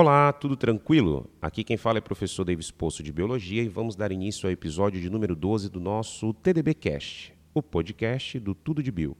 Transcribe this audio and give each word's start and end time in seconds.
Olá, 0.00 0.32
tudo 0.32 0.56
tranquilo? 0.56 1.28
Aqui 1.42 1.62
quem 1.62 1.76
fala 1.76 1.98
é 1.98 2.00
o 2.00 2.02
professor 2.02 2.42
Davis 2.42 2.70
Poço 2.70 3.02
de 3.02 3.12
Biologia 3.12 3.62
e 3.62 3.68
vamos 3.68 3.94
dar 3.94 4.10
início 4.10 4.46
ao 4.46 4.50
episódio 4.50 4.98
de 4.98 5.10
número 5.10 5.36
12 5.36 5.68
do 5.68 5.78
nosso 5.78 6.32
TDB 6.32 6.72
Cast, 6.72 7.34
o 7.52 7.62
podcast 7.62 8.40
do 8.40 8.54
Tudo 8.54 8.82
de 8.82 8.90
Bio. 8.90 9.14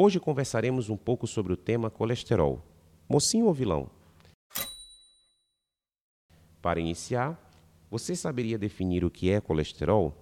Hoje 0.00 0.20
conversaremos 0.20 0.88
um 0.88 0.96
pouco 0.96 1.26
sobre 1.26 1.52
o 1.52 1.56
tema 1.56 1.90
colesterol. 1.90 2.62
Mocinho 3.08 3.46
ou 3.46 3.52
vilão? 3.52 3.90
Para 6.62 6.78
iniciar, 6.78 7.36
você 7.90 8.14
saberia 8.14 8.56
definir 8.56 9.04
o 9.04 9.10
que 9.10 9.28
é 9.28 9.40
colesterol? 9.40 10.14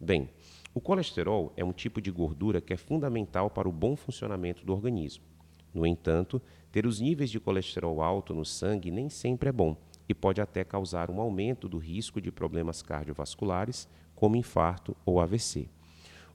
Bem, 0.00 0.30
o 0.72 0.80
colesterol 0.80 1.52
é 1.58 1.62
um 1.62 1.74
tipo 1.74 2.00
de 2.00 2.10
gordura 2.10 2.58
que 2.58 2.72
é 2.72 2.76
fundamental 2.78 3.50
para 3.50 3.68
o 3.68 3.72
bom 3.72 3.96
funcionamento 3.96 4.64
do 4.64 4.72
organismo. 4.72 5.24
No 5.74 5.86
entanto, 5.86 6.40
ter 6.72 6.86
os 6.86 6.98
níveis 6.98 7.30
de 7.30 7.38
colesterol 7.38 8.00
alto 8.00 8.32
no 8.32 8.46
sangue 8.46 8.90
nem 8.90 9.10
sempre 9.10 9.50
é 9.50 9.52
bom 9.52 9.76
e 10.08 10.14
pode 10.14 10.40
até 10.40 10.64
causar 10.64 11.10
um 11.10 11.20
aumento 11.20 11.68
do 11.68 11.76
risco 11.76 12.18
de 12.18 12.32
problemas 12.32 12.80
cardiovasculares, 12.80 13.86
como 14.14 14.36
infarto 14.36 14.96
ou 15.04 15.20
AVC. 15.20 15.68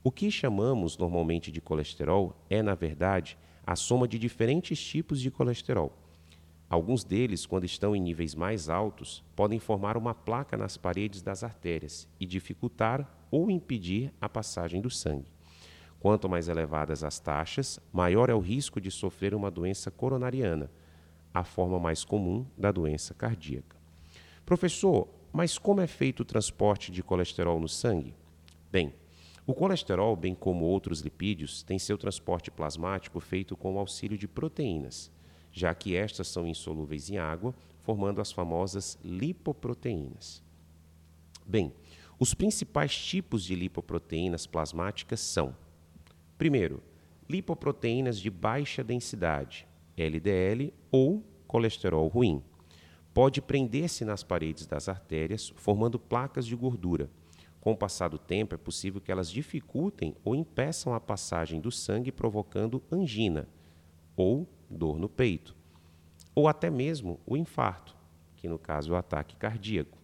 O 0.04 0.12
que 0.12 0.30
chamamos 0.30 0.98
normalmente 0.98 1.50
de 1.50 1.62
colesterol 1.62 2.36
é, 2.50 2.62
na 2.62 2.76
verdade, 2.76 3.38
a 3.66 3.74
soma 3.74 4.06
de 4.06 4.20
diferentes 4.20 4.78
tipos 4.78 5.22
de 5.22 5.32
colesterol. 5.32 5.98
Alguns 6.70 7.06
deles, 7.06 7.46
quando 7.46 7.64
estão 7.64 7.96
em 7.96 8.02
níveis 8.02 8.36
mais 8.36 8.68
altos, 8.68 9.24
podem 9.34 9.60
formar 9.60 9.96
uma 9.96 10.14
placa 10.14 10.58
nas 10.58 10.76
paredes 10.76 11.22
das 11.22 11.42
artérias 11.42 12.06
e 12.20 12.26
dificultar 12.26 13.10
ou 13.32 13.50
impedir 13.50 14.14
a 14.20 14.28
passagem 14.28 14.82
do 14.82 14.90
sangue. 14.90 15.32
Quanto 16.02 16.28
mais 16.28 16.50
elevadas 16.50 17.02
as 17.02 17.18
taxas, 17.18 17.80
maior 17.94 18.30
é 18.30 18.34
o 18.34 18.40
risco 18.40 18.82
de 18.82 18.92
sofrer 18.92 19.34
uma 19.34 19.50
doença 19.50 19.90
coronariana, 19.90 20.70
a 21.34 21.46
forma 21.46 21.80
mais 21.80 22.04
comum 22.04 22.46
da 22.58 22.74
doença 22.74 23.14
cardíaca. 23.14 23.78
Professor, 24.46 25.08
mas 25.32 25.58
como 25.58 25.80
é 25.80 25.88
feito 25.88 26.20
o 26.20 26.26
transporte 26.26 26.92
de 26.92 27.02
colesterol 27.02 27.58
no 27.58 27.70
sangue? 27.70 28.14
Bem, 28.70 28.94
o 29.46 29.54
colesterol, 29.54 30.16
bem 30.16 30.34
como 30.34 30.64
outros 30.64 31.02
lipídios, 31.02 31.64
tem 31.64 31.78
seu 31.78 31.98
transporte 31.98 32.50
plasmático 32.50 33.20
feito 33.20 33.58
com 33.58 33.76
o 33.76 33.80
auxílio 33.80 34.18
de 34.18 34.26
proteínas, 34.26 35.12
já 35.52 35.76
que 35.76 35.98
estas 35.98 36.30
são 36.30 36.48
insolúveis 36.48 37.10
em 37.10 37.18
água, 37.18 37.54
formando 37.82 38.22
as 38.22 38.32
famosas 38.32 38.98
lipoproteínas. 39.04 40.42
Bem, 41.46 41.74
os 42.18 42.34
principais 42.34 42.96
tipos 42.96 43.44
de 43.44 43.54
lipoproteínas 43.54 44.48
plasmáticas 44.48 45.20
são: 45.20 45.54
primeiro, 46.38 46.82
lipoproteínas 47.30 48.20
de 48.20 48.30
baixa 48.30 48.82
densidade, 48.82 49.68
LDL 49.98 50.74
ou 50.90 51.22
colesterol 51.46 52.08
ruim. 52.08 52.42
Pode 53.14 53.42
prender-se 53.42 54.06
nas 54.06 54.24
paredes 54.24 54.66
das 54.66 54.88
artérias, 54.88 55.54
formando 55.58 56.00
placas 56.00 56.46
de 56.46 56.56
gordura 56.56 57.10
com 57.64 57.72
o 57.72 57.78
passar 57.78 58.10
do 58.10 58.18
tempo, 58.18 58.54
é 58.54 58.58
possível 58.58 59.00
que 59.00 59.10
elas 59.10 59.32
dificultem 59.32 60.14
ou 60.22 60.36
impeçam 60.36 60.94
a 60.94 61.00
passagem 61.00 61.62
do 61.62 61.72
sangue, 61.72 62.12
provocando 62.12 62.84
angina 62.92 63.48
ou 64.18 64.46
dor 64.70 65.00
no 65.00 65.08
peito, 65.08 65.56
ou 66.36 66.50
até 66.50 66.70
mesmo 66.70 67.22
o 67.26 67.38
infarto, 67.38 67.96
que 68.36 68.50
no 68.50 68.60
caso 68.60 68.92
é 68.92 68.96
o 68.96 68.98
ataque 68.98 69.38
cardíaco. 69.38 69.98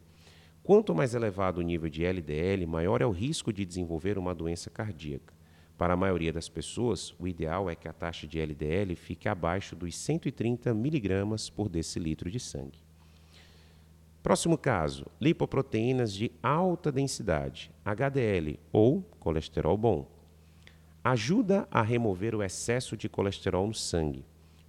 Quanto 0.63 0.95
mais 0.95 1.13
elevado 1.13 1.57
o 1.57 1.61
nível 1.61 1.89
de 1.89 2.05
LDL, 2.05 2.65
maior 2.65 3.01
é 3.01 3.05
o 3.05 3.11
risco 3.11 3.51
de 3.51 3.65
desenvolver 3.65 4.17
uma 4.17 4.33
doença 4.33 4.69
cardíaca. 4.69 5.33
Para 5.77 5.95
a 5.95 5.97
maioria 5.97 6.31
das 6.31 6.47
pessoas, 6.47 7.13
o 7.19 7.27
ideal 7.27 7.69
é 7.69 7.75
que 7.75 7.89
a 7.89 7.93
taxa 7.93 8.25
de 8.25 8.39
LDL 8.39 8.95
fique 8.95 9.27
abaixo 9.27 9.75
dos 9.75 9.97
130 9.97 10.69
mg 10.69 11.51
por 11.53 11.67
decilitro 11.67 12.31
de 12.31 12.39
sangue. 12.39 12.88
Próximo 14.21 14.57
caso, 14.57 15.05
lipoproteínas 15.19 16.13
de 16.13 16.29
alta 16.43 16.91
densidade, 16.91 17.71
HDL 17.85 18.59
ou 18.71 19.01
colesterol 19.17 19.77
bom. 19.77 20.11
Ajuda 21.01 21.65
a 21.71 21.81
remover 21.81 22.35
o 22.35 22.43
excesso 22.43 22.97
de 22.97 23.07
colesterol 23.07 23.65
no 23.65 23.73
sangue. 23.73 24.25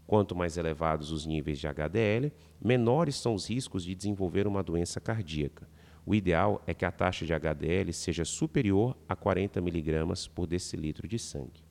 Quanto 0.06 0.36
mais 0.36 0.56
elevados 0.56 1.10
os 1.10 1.26
níveis 1.26 1.58
de 1.58 1.66
HDL, 1.66 2.32
menores 2.62 3.16
são 3.16 3.34
os 3.34 3.50
riscos 3.50 3.84
de 3.84 3.94
desenvolver 3.94 4.46
uma 4.46 4.62
doença 4.62 5.00
cardíaca. 5.00 5.68
O 6.06 6.14
ideal 6.14 6.62
é 6.64 6.72
que 6.72 6.84
a 6.84 6.92
taxa 6.92 7.26
de 7.26 7.34
HDL 7.34 7.92
seja 7.92 8.24
superior 8.24 8.96
a 9.08 9.16
40 9.16 9.58
mg 9.58 10.28
por 10.32 10.46
decilitro 10.46 11.08
de 11.08 11.18
sangue. 11.18 11.64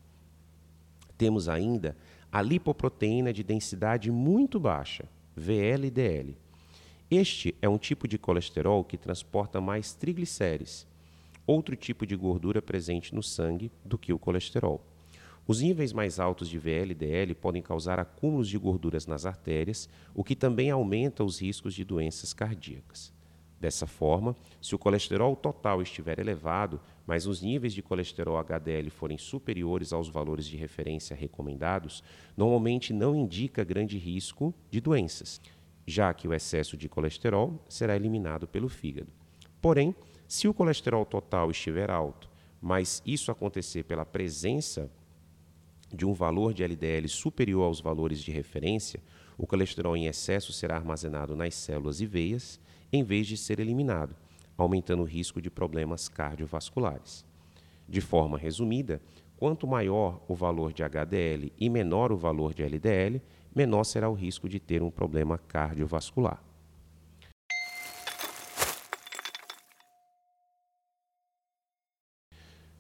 Temos 1.18 1.48
ainda 1.48 1.96
a 2.30 2.42
lipoproteína 2.42 3.32
de 3.32 3.42
densidade 3.42 4.12
muito 4.12 4.60
baixa, 4.60 5.06
VLDL 5.36 6.38
este 7.12 7.56
é 7.60 7.68
um 7.68 7.80
tipo 7.80 8.08
de 8.08 8.20
colesterol 8.20 8.84
que 8.84 8.96
transporta 8.96 9.60
mais 9.60 9.96
triglicérides, 9.96 10.86
outro 11.48 11.76
tipo 11.76 12.06
de 12.06 12.16
gordura 12.16 12.62
presente 12.62 13.16
no 13.16 13.24
sangue, 13.24 13.72
do 13.84 13.98
que 13.98 14.14
o 14.14 14.20
colesterol. 14.20 14.80
Os 15.48 15.62
níveis 15.62 15.92
mais 15.92 16.20
altos 16.20 16.48
de 16.48 16.60
VLDL 16.60 17.34
podem 17.34 17.64
causar 17.64 18.00
acúmulos 18.00 18.48
de 18.48 18.60
gorduras 18.60 19.08
nas 19.08 19.26
artérias, 19.26 19.90
o 20.14 20.24
que 20.24 20.36
também 20.36 20.70
aumenta 20.70 21.24
os 21.24 21.42
riscos 21.42 21.74
de 21.74 21.84
doenças 21.84 22.32
cardíacas. 22.32 23.12
Dessa 23.60 23.88
forma, 23.88 24.36
se 24.62 24.76
o 24.76 24.80
colesterol 24.80 25.36
total 25.36 25.82
estiver 25.82 26.20
elevado, 26.20 26.80
mas 27.08 27.26
os 27.26 27.42
níveis 27.42 27.74
de 27.74 27.82
colesterol 27.82 28.38
HDL 28.38 28.92
forem 28.92 29.18
superiores 29.18 29.92
aos 29.92 30.08
valores 30.08 30.46
de 30.46 30.56
referência 30.56 31.16
recomendados, 31.16 32.04
normalmente 32.38 32.94
não 32.94 33.16
indica 33.16 33.64
grande 33.64 33.98
risco 33.98 34.54
de 34.70 34.80
doenças 34.80 35.42
já 35.90 36.14
que 36.14 36.28
o 36.28 36.34
excesso 36.34 36.78
de 36.78 36.88
colesterol 36.88 37.60
será 37.68 37.96
eliminado 37.96 38.48
pelo 38.48 38.70
fígado. 38.70 39.12
Porém, 39.62 39.96
se 40.28 40.48
o 40.48 40.54
colesterol 40.54 41.06
total 41.06 41.50
estiver 41.50 41.90
alto, 41.90 42.30
mas 42.62 43.02
isso 43.06 43.32
acontecer 43.32 43.84
pela 43.84 44.06
presença 44.06 44.92
de 45.92 46.06
um 46.06 46.14
valor 46.14 46.54
de 46.54 46.64
LDL 46.64 47.08
superior 47.10 47.64
aos 47.64 47.82
valores 47.82 48.22
de 48.22 48.32
referência, 48.32 49.02
o 49.38 49.48
colesterol 49.48 49.98
em 49.98 50.06
excesso 50.06 50.54
será 50.54 50.76
armazenado 50.76 51.36
nas 51.36 51.56
células 51.56 52.00
e 52.02 52.06
veias, 52.06 52.60
em 52.94 53.04
vez 53.04 53.26
de 53.26 53.36
ser 53.36 53.60
eliminado, 53.60 54.16
aumentando 54.56 55.02
o 55.02 55.06
risco 55.06 55.42
de 55.42 55.50
problemas 55.50 56.08
cardiovasculares. 56.08 57.26
De 57.88 58.02
forma 58.02 58.38
resumida, 58.38 59.02
quanto 59.38 59.66
maior 59.66 60.22
o 60.28 60.36
valor 60.36 60.72
de 60.72 60.84
HDL 60.84 61.52
e 61.58 61.70
menor 61.70 62.12
o 62.12 62.18
valor 62.18 62.54
de 62.54 62.62
LDL, 62.62 63.22
menor 63.56 63.84
será 63.84 64.10
o 64.10 64.14
risco 64.14 64.48
de 64.48 64.60
ter 64.60 64.82
um 64.82 64.92
problema 64.92 65.38
cardiovascular. 65.38 66.44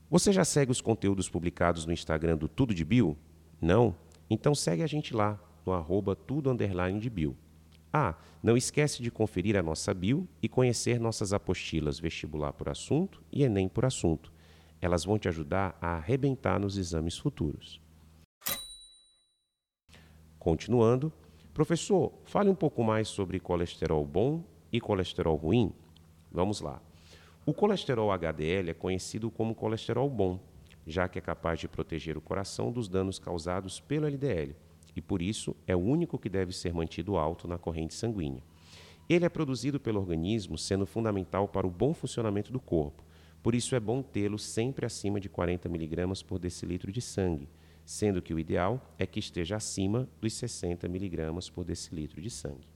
Você 0.09 0.33
já 0.33 0.43
segue 0.43 0.71
os 0.71 0.81
conteúdos 0.81 1.29
publicados 1.29 1.85
no 1.85 1.93
Instagram 1.93 2.35
do 2.35 2.47
Tudo 2.47 2.73
de 2.73 2.83
Bio? 2.83 3.15
Não? 3.61 3.95
Então 4.27 4.55
segue 4.55 4.81
a 4.81 4.87
gente 4.87 5.13
lá, 5.13 5.39
no 5.63 5.71
arroba 5.71 6.15
tudo 6.15 6.49
underline 6.49 6.99
de 6.99 7.09
bio. 7.09 7.37
Ah, 7.93 8.15
não 8.41 8.57
esquece 8.57 9.03
de 9.03 9.11
conferir 9.11 9.55
a 9.55 9.63
nossa 9.63 9.93
bio 9.93 10.27
e 10.41 10.49
conhecer 10.49 10.99
nossas 10.99 11.33
apostilas 11.33 11.99
Vestibular 11.99 12.53
por 12.53 12.69
Assunto 12.69 13.21
e 13.31 13.43
Enem 13.43 13.67
por 13.67 13.85
Assunto. 13.85 14.31
Elas 14.81 15.05
vão 15.05 15.19
te 15.19 15.27
ajudar 15.27 15.77
a 15.81 15.95
arrebentar 15.95 16.59
nos 16.59 16.77
exames 16.77 17.17
futuros. 17.17 17.81
Continuando, 20.39 21.11
professor, 21.53 22.13
fale 22.23 22.49
um 22.49 22.55
pouco 22.55 22.83
mais 22.83 23.07
sobre 23.07 23.39
colesterol 23.39 24.05
bom 24.05 24.43
e 24.71 24.79
colesterol 24.79 25.35
ruim. 25.35 25.71
Vamos 26.31 26.61
lá. 26.61 26.81
O 27.45 27.53
colesterol 27.53 28.11
HDL 28.11 28.69
é 28.69 28.73
conhecido 28.73 29.29
como 29.29 29.53
colesterol 29.53 30.09
bom, 30.09 30.39
já 30.87 31.07
que 31.07 31.19
é 31.19 31.21
capaz 31.21 31.59
de 31.59 31.67
proteger 31.67 32.17
o 32.17 32.21
coração 32.21 32.71
dos 32.71 32.87
danos 32.87 33.19
causados 33.19 33.79
pelo 33.79 34.07
LDL 34.07 34.55
e 34.95 35.01
por 35.01 35.21
isso 35.21 35.55
é 35.65 35.75
o 35.75 35.79
único 35.79 36.17
que 36.17 36.29
deve 36.29 36.51
ser 36.51 36.73
mantido 36.73 37.17
alto 37.17 37.47
na 37.47 37.57
corrente 37.57 37.93
sanguínea. 37.93 38.43
Ele 39.07 39.25
é 39.25 39.29
produzido 39.29 39.79
pelo 39.79 39.99
organismo, 39.99 40.57
sendo 40.57 40.85
fundamental 40.85 41.47
para 41.47 41.65
o 41.65 41.69
bom 41.69 41.93
funcionamento 41.93 42.51
do 42.51 42.59
corpo. 42.59 43.03
Por 43.41 43.55
isso 43.55 43.75
é 43.75 43.79
bom 43.79 44.01
tê-lo 44.01 44.37
sempre 44.37 44.85
acima 44.85 45.19
de 45.19 45.29
40 45.29 45.67
mg 45.67 46.23
por 46.25 46.37
decilitro 46.37 46.91
de 46.91 47.01
sangue, 47.01 47.47
sendo 47.89 48.21
que 48.21 48.35
o 48.35 48.39
ideal 48.39 48.79
é 48.99 49.07
que 49.07 49.17
esteja 49.17 49.55
acima 49.55 50.07
dos 50.21 50.33
60 50.33 50.85
mg 50.85 51.51
por 51.51 51.65
decilitro 51.65 52.21
de 52.21 52.29
sangue. 52.29 52.67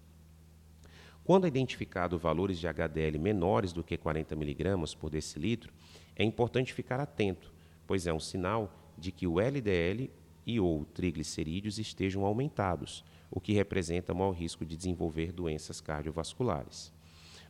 Quando 1.24 1.46
é 1.46 1.48
identificado 1.48 2.18
valores 2.18 2.58
de 2.58 2.68
HDL 2.68 3.20
menores 3.20 3.72
do 3.72 3.84
que 3.84 3.96
40 3.96 4.34
mg 4.34 4.98
por 4.98 5.12
decilitro, 5.12 5.72
é 6.16 6.24
importante 6.24 6.74
ficar 6.74 7.00
atento, 7.00 7.54
pois 7.86 8.08
é 8.08 8.12
um 8.12 8.20
sinal 8.20 8.76
de 8.98 9.12
que 9.12 9.28
o 9.28 9.40
LDL 9.40 10.10
e 10.48 10.60
ou 10.60 10.84
triglicerídeos 10.84 11.78
estejam 11.78 12.26
aumentados, 12.26 13.06
o 13.30 13.40
que 13.40 13.54
representa 13.54 14.16
maior 14.16 14.32
risco 14.32 14.66
de 14.66 14.76
desenvolver 14.76 15.32
doenças 15.32 15.80
cardiovasculares. 15.80 16.92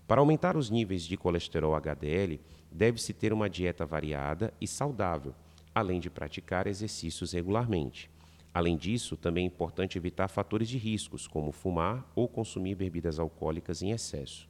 Para 0.06 0.20
aumentar 0.20 0.58
os 0.58 0.70
níveis 0.70 1.04
de 1.04 1.16
colesterol 1.16 1.74
HDL, 1.76 2.42
deve-se 2.70 3.14
ter 3.14 3.32
uma 3.32 3.50
dieta 3.50 3.86
variada 3.86 4.54
e 4.60 4.68
saudável, 4.68 5.34
além 5.74 6.00
de 6.00 6.10
praticar 6.10 6.68
exercícios 6.68 7.34
regularmente. 7.34 8.10
Além 8.54 8.78
disso, 8.78 9.18
também 9.18 9.46
é 9.46 9.48
importante 9.48 9.98
evitar 9.98 10.28
fatores 10.28 10.70
de 10.70 10.78
riscos, 10.78 11.28
como 11.28 11.52
fumar 11.52 12.10
ou 12.16 12.28
consumir 12.28 12.76
bebidas 12.76 13.20
alcoólicas 13.20 13.82
em 13.82 13.92
excesso. 13.92 14.48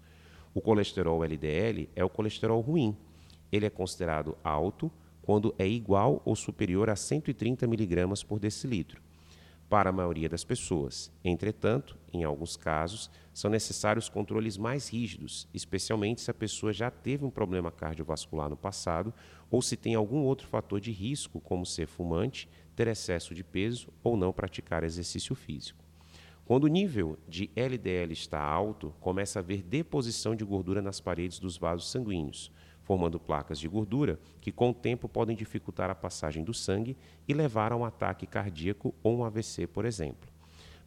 O 0.54 0.60
colesterol 0.60 1.24
LDL 1.24 1.90
é 1.96 2.04
o 2.04 2.10
colesterol 2.10 2.60
ruim. 2.60 2.98
Ele 3.52 3.66
é 3.66 3.70
considerado 3.70 4.38
alto 4.44 4.92
quando 5.22 5.56
é 5.58 5.68
igual 5.68 6.22
ou 6.26 6.36
superior 6.36 6.90
a 6.90 6.96
130 6.96 7.66
mg 7.66 8.26
por 8.28 8.40
decilitro 8.40 9.02
para 9.74 9.90
a 9.90 9.92
maioria 9.92 10.30
das 10.30 10.44
pessoas. 10.44 11.12
Entretanto, 11.26 11.98
em 12.14 12.24
alguns 12.24 12.56
casos, 12.56 13.10
são 13.34 13.50
necessários 13.50 14.08
controles 14.08 14.56
mais 14.56 14.88
rígidos, 14.88 15.48
especialmente 15.52 16.22
se 16.22 16.30
a 16.30 16.34
pessoa 16.34 16.72
já 16.72 16.92
teve 16.92 17.26
um 17.26 17.32
problema 17.32 17.72
cardiovascular 17.72 18.48
no 18.52 18.56
passado 18.56 19.12
ou 19.50 19.64
se 19.64 19.76
tem 19.76 19.96
algum 19.96 20.20
outro 20.20 20.48
fator 20.48 20.80
de 20.80 20.92
risco, 20.92 21.42
como 21.42 21.66
ser 21.66 21.88
fumante, 21.88 22.48
ter 22.76 22.88
excesso 22.88 23.34
de 23.34 23.44
peso 23.44 23.92
ou 24.04 24.16
não 24.16 24.32
praticar 24.32 24.84
exercício 24.84 25.34
físico. 25.34 25.84
Quando 26.46 26.66
o 26.66 26.68
nível 26.68 27.18
de 27.28 27.50
LDL 27.56 28.14
está 28.14 28.40
alto, 28.40 28.94
começa 29.00 29.40
a 29.40 29.42
haver 29.42 29.64
deposição 29.64 30.36
de 30.36 30.46
gordura 30.46 30.84
nas 30.84 31.02
paredes 31.02 31.40
dos 31.40 31.58
vasos 31.58 31.90
sanguíneos, 31.90 32.52
formando 32.84 33.20
placas 33.20 33.60
de 33.60 33.68
gordura 33.68 34.20
que, 34.40 34.52
com 34.52 34.70
o 34.70 34.74
tempo, 34.74 35.10
podem 35.10 35.36
dificultar 35.36 35.90
a 35.90 35.96
passagem 35.96 36.44
do 36.44 36.54
sangue 36.54 36.96
e 37.28 37.34
levar 37.34 37.72
a 37.72 37.76
um 37.76 37.86
ataque 37.86 38.28
cardíaco 38.28 38.94
ou 39.02 39.18
um 39.18 39.24
AVC, 39.24 39.68
por 39.68 39.86
exemplo. 39.86 40.32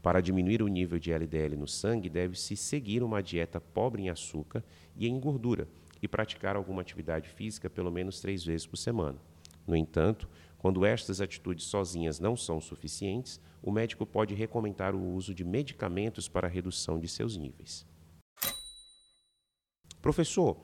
Para 0.03 0.21
diminuir 0.21 0.63
o 0.63 0.69
nível 0.69 0.99
de 0.99 1.13
LDL 1.13 1.57
no 1.57 1.67
sangue, 1.67 2.09
deve-se 2.09 2.57
seguir 2.57 3.03
uma 3.03 3.23
dieta 3.23 3.61
pobre 3.61 4.03
em 4.03 4.09
açúcar 4.09 4.63
e 4.97 5.09
em 5.09 5.19
gordura 5.19 5.67
e 6.01 6.07
praticar 6.07 6.55
alguma 6.55 6.83
atividade 6.83 7.29
física 7.29 7.69
pelo 7.69 7.91
menos 7.91 8.21
três 8.21 8.45
vezes 8.45 8.67
por 8.67 8.77
semana. 8.77 9.19
No 9.67 9.75
entanto, 9.75 10.29
quando 10.59 10.85
estas 10.85 11.21
atitudes 11.21 11.65
sozinhas 11.65 12.21
não 12.21 12.37
são 12.37 12.61
suficientes, 12.61 13.41
o 13.63 13.73
médico 13.73 14.07
pode 14.07 14.35
recomendar 14.35 14.95
o 14.95 15.15
uso 15.15 15.35
de 15.35 15.43
medicamentos 15.45 16.29
para 16.29 16.47
redução 16.47 17.01
de 17.01 17.09
seus 17.09 17.37
níveis. 17.37 17.85
Professor, 20.01 20.57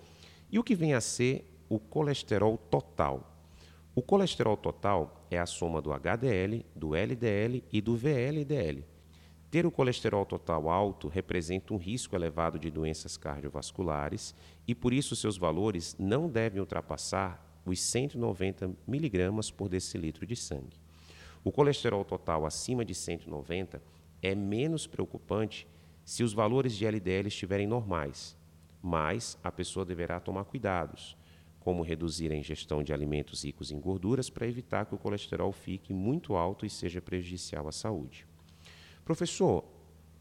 e 0.52 0.58
o 0.58 0.62
que 0.62 0.74
vem 0.74 0.92
a 0.92 1.00
ser 1.00 1.46
o 1.66 1.78
colesterol 1.78 2.58
total? 2.58 3.32
O 3.94 4.02
colesterol 4.02 4.56
total 4.56 5.26
é 5.30 5.38
a 5.38 5.46
soma 5.46 5.80
do 5.80 5.90
HDL, 5.92 6.64
do 6.76 6.94
LDL 6.94 7.64
e 7.72 7.80
do 7.80 7.96
VLDL. 7.96 8.84
Ter 9.50 9.64
o 9.64 9.70
colesterol 9.70 10.26
total 10.26 10.68
alto 10.68 11.08
representa 11.08 11.72
um 11.72 11.78
risco 11.78 12.14
elevado 12.14 12.58
de 12.58 12.70
doenças 12.70 13.16
cardiovasculares 13.16 14.34
e, 14.68 14.74
por 14.74 14.92
isso, 14.92 15.16
seus 15.16 15.38
valores 15.38 15.96
não 15.98 16.28
devem 16.28 16.60
ultrapassar 16.60 17.62
os 17.64 17.80
190 17.80 18.72
miligramas 18.86 19.50
por 19.50 19.68
decilitro 19.68 20.26
de 20.26 20.36
sangue. 20.36 20.80
O 21.42 21.50
colesterol 21.50 22.04
total 22.04 22.44
acima 22.44 22.84
de 22.84 22.94
190 22.94 23.82
é 24.22 24.34
menos 24.34 24.86
preocupante 24.86 25.66
se 26.04 26.22
os 26.22 26.32
valores 26.32 26.76
de 26.76 26.86
LDL 26.86 27.28
estiverem 27.28 27.66
normais, 27.66 28.36
mas 28.82 29.38
a 29.44 29.52
pessoa 29.52 29.86
deverá 29.86 30.18
tomar 30.18 30.44
cuidados, 30.44 31.16
como 31.60 31.84
reduzir 31.84 32.32
a 32.32 32.36
ingestão 32.36 32.82
de 32.82 32.92
alimentos 32.92 33.44
ricos 33.44 33.70
em 33.70 33.80
gorduras 33.80 34.28
para 34.28 34.48
evitar 34.48 34.84
que 34.84 34.94
o 34.96 34.98
colesterol 34.98 35.52
fique 35.52 35.92
muito 35.94 36.34
alto 36.34 36.66
e 36.66 36.70
seja 36.70 37.00
prejudicial 37.00 37.68
à 37.68 37.72
saúde. 37.72 38.26
Professor, 39.04 39.64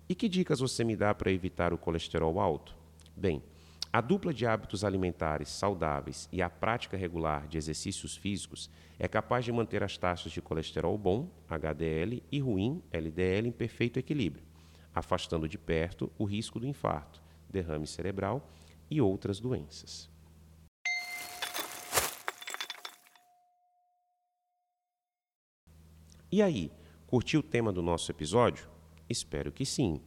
e 0.08 0.14
que 0.14 0.30
dicas 0.30 0.60
você 0.60 0.84
me 0.84 0.96
dá 0.96 1.16
para 1.16 1.32
evitar 1.32 1.74
o 1.74 1.78
colesterol 1.78 2.40
alto? 2.40 2.76
Bem, 3.18 3.42
a 3.92 4.00
dupla 4.00 4.34
de 4.34 4.46
hábitos 4.46 4.84
alimentares 4.84 5.50
saudáveis 5.50 6.30
e 6.32 6.42
a 6.42 6.50
prática 6.50 6.96
regular 6.96 7.48
de 7.48 7.58
exercícios 7.58 8.16
físicos 8.16 8.70
é 9.00 9.08
capaz 9.08 9.44
de 9.44 9.52
manter 9.52 9.84
as 9.84 9.98
taxas 9.98 10.32
de 10.32 10.42
colesterol 10.42 10.98
bom, 10.98 11.28
HDL, 11.50 12.24
e 12.32 12.40
ruim, 12.40 12.84
LDL, 12.92 13.48
em 13.48 13.52
perfeito 13.52 13.98
equilíbrio, 13.98 14.46
afastando 14.94 15.50
de 15.50 15.58
perto 15.58 16.12
o 16.18 16.24
risco 16.24 16.60
do 16.60 16.68
infarto 16.68 17.22
derrame 17.52 17.86
cerebral 17.86 18.50
e 18.90 19.02
outras 19.02 19.40
doenças. 19.40 20.10
E 26.32 26.42
aí, 26.42 26.72
curtiu 27.06 27.42
o 27.42 27.44
tema 27.44 27.72
do 27.74 27.82
nosso 27.82 28.10
episódio? 28.12 28.70
Espero 29.10 29.52
que 29.52 29.66
sim. 29.66 30.00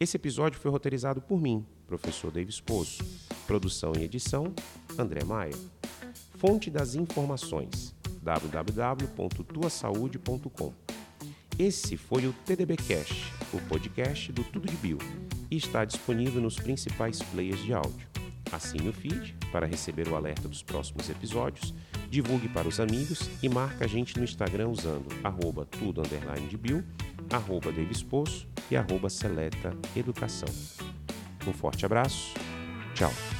Esse 0.00 0.16
episódio 0.16 0.58
foi 0.58 0.68
roteirizado 0.70 1.22
por 1.22 1.40
mim, 1.40 1.64
professor 1.86 2.32
Davis 2.32 2.60
Poço. 2.60 3.04
Produção 3.46 3.92
e 3.96 4.02
edição, 4.02 4.52
André 4.98 5.22
Maia. 5.24 5.54
Fonte 6.38 6.68
das 6.70 6.96
informações, 6.96 7.94
www.tuasaude.com. 8.22 10.74
Esse 11.58 11.96
foi 11.96 12.26
o 12.26 12.32
TDB 12.32 12.76
Cash, 12.76 13.32
o 13.52 13.60
podcast 13.68 14.32
do 14.32 14.42
Tudo 14.42 14.66
de 14.66 14.76
Bio 14.76 14.98
e 15.50 15.56
está 15.56 15.84
disponível 15.84 16.40
nos 16.40 16.56
principais 16.56 17.22
players 17.22 17.62
de 17.62 17.72
áudio. 17.72 18.08
Assine 18.52 18.88
o 18.88 18.92
feed 18.92 19.36
para 19.52 19.66
receber 19.66 20.08
o 20.08 20.16
alerta 20.16 20.48
dos 20.48 20.62
próximos 20.62 21.08
episódios, 21.08 21.72
divulgue 22.08 22.48
para 22.48 22.68
os 22.68 22.80
amigos 22.80 23.30
e 23.42 23.48
marque 23.48 23.84
a 23.84 23.86
gente 23.86 24.16
no 24.18 24.24
Instagram 24.24 24.68
usando 24.68 25.06
arroba 25.22 25.64
tudo 25.64 26.00
underline 26.00 26.48
de 26.48 26.56
bio, 26.56 26.84
arroba 27.30 27.70
Poço 28.08 28.46
e 28.70 28.76
arroba 28.76 29.08
seleta 29.08 29.72
educação. 29.94 30.48
Um 31.46 31.52
forte 31.52 31.86
abraço, 31.86 32.34
tchau! 32.94 33.39